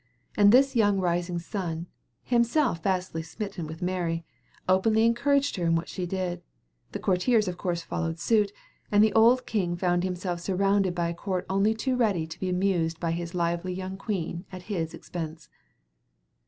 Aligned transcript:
As 0.35 0.49
this 0.49 0.75
young 0.75 0.99
rising 0.99 1.37
sun, 1.37 1.85
himself 2.23 2.81
vastly 2.81 3.21
smitten 3.21 3.67
with 3.67 3.83
Mary, 3.83 4.25
openly 4.67 5.05
encouraged 5.05 5.57
her 5.57 5.65
in 5.65 5.75
what 5.75 5.87
she 5.87 6.07
did, 6.07 6.41
the 6.91 6.97
courtiers 6.97 7.47
of 7.47 7.59
course 7.59 7.83
followed 7.83 8.17
suit, 8.17 8.51
and 8.91 9.03
the 9.03 9.13
old 9.13 9.45
king 9.45 9.77
found 9.77 10.03
himself 10.03 10.39
surrounded 10.39 10.95
by 10.95 11.09
a 11.09 11.13
court 11.13 11.45
only 11.51 11.75
too 11.75 11.95
ready 11.95 12.25
to 12.25 12.39
be 12.39 12.49
amused 12.49 12.99
by 12.99 13.11
his 13.11 13.35
lively 13.35 13.75
young 13.75 13.95
queen 13.95 14.43
at 14.51 14.63
his 14.63 14.95
expense. 14.95 15.49